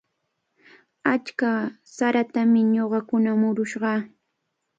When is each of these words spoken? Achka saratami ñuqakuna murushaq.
Achka 1.13 1.51
saratami 1.95 2.59
ñuqakuna 2.73 3.31
murushaq. 3.41 4.03